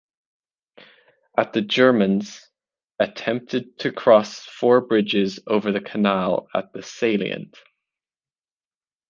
[1.37, 2.49] At the Germans
[2.97, 7.55] attempted to cross four bridges over the canal at the salient.